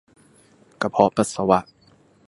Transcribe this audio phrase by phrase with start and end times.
[0.81, 1.59] กระเพาะปัสสาวะ